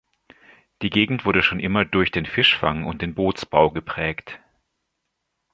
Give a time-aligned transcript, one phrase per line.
[0.81, 4.39] Die Gegend wurde schon immer durch den Fischfang und den Bootsbau geprägt.